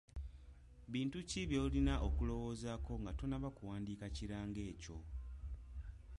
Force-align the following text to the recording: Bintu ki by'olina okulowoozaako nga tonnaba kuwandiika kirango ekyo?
Bintu 0.93 1.19
ki 1.29 1.41
by'olina 1.49 1.93
okulowoozaako 2.07 2.91
nga 3.01 3.11
tonnaba 3.19 3.49
kuwandiika 3.57 4.05
kirango 4.17 4.61
ekyo? 4.71 4.97